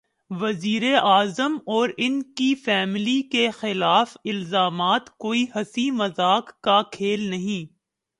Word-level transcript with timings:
وزیر 0.31 0.83
اعظم 0.95 1.57
اور 1.67 1.89
ان 1.97 2.21
کی 2.33 2.53
فیملی 2.55 3.21
کے 3.31 3.49
خلاف 3.51 4.15
الزامات 4.25 5.09
کوئی 5.17 5.45
ہنسی 5.55 5.89
مذاق 5.91 6.59
کا 6.61 6.81
کھیل 6.91 7.29
نہیں۔ 7.29 7.71